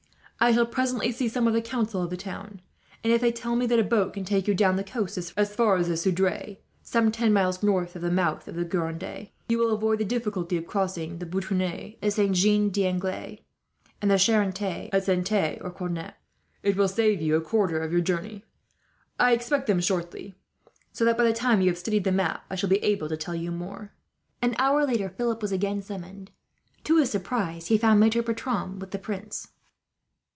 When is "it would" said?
16.63-16.89